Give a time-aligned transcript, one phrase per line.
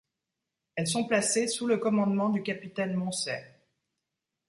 [0.75, 3.39] Elles sont placées sous le commandement du capitaine Moncey.